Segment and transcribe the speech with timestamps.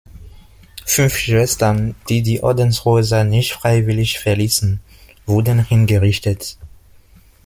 [0.83, 4.79] Fünf Schwestern, die die Ordenshäuser nicht freiwillig verließen,
[5.27, 6.57] wurden hingerichtet.